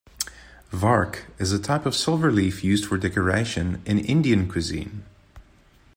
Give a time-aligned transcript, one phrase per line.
[0.71, 5.03] Vark is a type of silver leaf used for decoration in Indian cuisine.